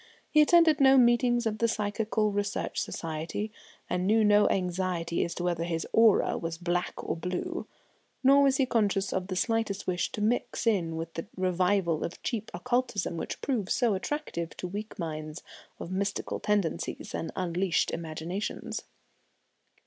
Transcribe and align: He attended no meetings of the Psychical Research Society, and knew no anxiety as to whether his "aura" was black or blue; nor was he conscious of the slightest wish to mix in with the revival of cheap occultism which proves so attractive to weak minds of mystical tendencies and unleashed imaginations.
He 0.31 0.41
attended 0.41 0.81
no 0.81 0.97
meetings 0.97 1.45
of 1.45 1.59
the 1.59 1.67
Psychical 1.67 2.31
Research 2.31 2.79
Society, 2.81 3.51
and 3.87 4.07
knew 4.07 4.23
no 4.23 4.49
anxiety 4.49 5.23
as 5.23 5.35
to 5.35 5.43
whether 5.43 5.63
his 5.63 5.85
"aura" 5.93 6.39
was 6.39 6.57
black 6.57 6.95
or 7.07 7.15
blue; 7.15 7.67
nor 8.23 8.41
was 8.41 8.57
he 8.57 8.65
conscious 8.65 9.13
of 9.13 9.27
the 9.27 9.35
slightest 9.35 9.85
wish 9.85 10.11
to 10.13 10.19
mix 10.21 10.65
in 10.65 10.95
with 10.95 11.13
the 11.13 11.27
revival 11.37 12.03
of 12.03 12.19
cheap 12.23 12.49
occultism 12.51 13.15
which 13.15 13.41
proves 13.41 13.75
so 13.75 13.93
attractive 13.93 14.57
to 14.57 14.67
weak 14.67 14.97
minds 14.97 15.43
of 15.79 15.91
mystical 15.91 16.39
tendencies 16.39 17.13
and 17.13 17.31
unleashed 17.35 17.91
imaginations. 17.91 18.81